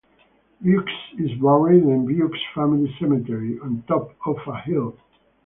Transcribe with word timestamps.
Vieux 0.63 0.83
is 1.19 1.29
buried 1.39 1.83
in 1.83 2.05
the 2.07 2.11
Vieux 2.11 2.31
Family 2.55 2.91
Cemetery 2.99 3.59
on 3.63 3.83
top 3.87 4.15
of 4.25 4.37
a 4.47 4.59
hill. 4.61 4.97